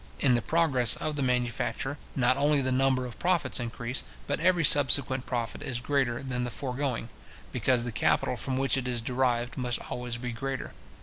In 0.19 0.33
the 0.33 0.41
progress 0.41 0.95
of 0.95 1.15
the 1.15 1.21
manufacture, 1.21 1.99
not 2.15 2.35
only 2.35 2.59
the 2.59 2.71
number 2.71 3.05
of 3.05 3.19
profits 3.19 3.59
increase, 3.59 4.03
but 4.25 4.39
every 4.39 4.63
subsequent 4.63 5.27
profit 5.27 5.61
is 5.61 5.79
greater 5.79 6.23
than 6.23 6.43
the 6.43 6.49
foregoing; 6.49 7.09
because 7.51 7.83
the 7.83 7.91
capital 7.91 8.35
from 8.35 8.57
which 8.57 8.77
it 8.77 8.87
is 8.87 8.99
derived 9.01 9.59
must 9.59 9.77
always 9.91 10.17
be 10.17 10.31
greater. 10.31 10.73